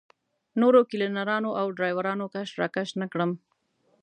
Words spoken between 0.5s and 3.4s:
نورو کلینرانو او ډریورانو کش راکش نه کړم.